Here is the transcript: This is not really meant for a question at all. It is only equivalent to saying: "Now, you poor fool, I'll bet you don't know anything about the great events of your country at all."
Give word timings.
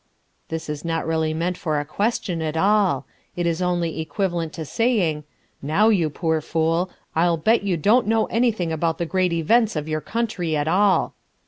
This 0.49 0.67
is 0.67 0.83
not 0.83 1.05
really 1.05 1.31
meant 1.31 1.59
for 1.59 1.79
a 1.79 1.85
question 1.85 2.41
at 2.41 2.57
all. 2.57 3.05
It 3.35 3.45
is 3.45 3.61
only 3.61 3.99
equivalent 3.99 4.51
to 4.53 4.65
saying: 4.65 5.25
"Now, 5.61 5.89
you 5.89 6.09
poor 6.09 6.41
fool, 6.41 6.89
I'll 7.15 7.37
bet 7.37 7.61
you 7.61 7.77
don't 7.77 8.07
know 8.07 8.25
anything 8.25 8.71
about 8.71 8.97
the 8.97 9.05
great 9.05 9.31
events 9.31 9.75
of 9.75 9.87
your 9.87 10.01
country 10.01 10.55
at 10.57 10.67
all." 10.67 11.13